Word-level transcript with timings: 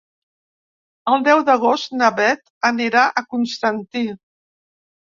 El 1.11 1.25
deu 1.27 1.43
d'agost 1.51 1.95
na 2.01 2.11
Beth 2.23 2.43
anirà 2.73 3.07
a 3.23 3.27
Constantí. 3.37 4.07